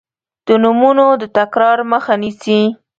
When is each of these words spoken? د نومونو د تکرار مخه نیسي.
د 0.45 0.47
نومونو 0.63 1.05
د 1.21 1.23
تکرار 1.37 1.77
مخه 1.91 2.13
نیسي. 2.21 2.61